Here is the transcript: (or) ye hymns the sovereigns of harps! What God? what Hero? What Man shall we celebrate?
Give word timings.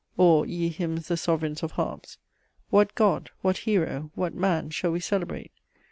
(or) 0.17 0.47
ye 0.47 0.69
hymns 0.69 1.09
the 1.09 1.15
sovereigns 1.15 1.61
of 1.61 1.73
harps! 1.73 2.17
What 2.71 2.95
God? 2.95 3.29
what 3.43 3.57
Hero? 3.69 4.09
What 4.15 4.33
Man 4.33 4.71
shall 4.71 4.91
we 4.93 4.99
celebrate? 4.99 5.51